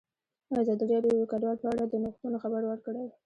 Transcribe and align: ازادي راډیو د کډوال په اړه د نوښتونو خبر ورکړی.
ازادي 0.61 0.85
راډیو 0.91 1.13
د 1.21 1.29
کډوال 1.31 1.57
په 1.61 1.67
اړه 1.73 1.83
د 1.87 1.93
نوښتونو 2.03 2.37
خبر 2.43 2.61
ورکړی. 2.67 3.05